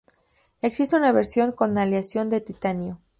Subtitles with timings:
[0.63, 2.97] Existe una versión con aleación de titanio.